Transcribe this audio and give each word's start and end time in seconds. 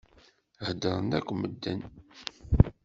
Heddṛen 0.67 1.09
akk 1.17 1.29
medden. 1.35 1.81